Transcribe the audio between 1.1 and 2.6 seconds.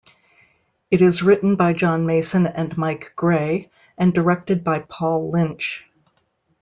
written by John Mason